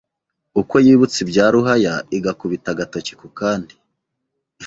Uko 0.61 0.75
yibutse 0.85 1.17
ibya 1.23 1.45
Ruhaya, 1.53 1.93
igakubita 2.17 2.67
agatoki 2.73 3.13
ku 3.19 3.27
kandi 3.39 3.73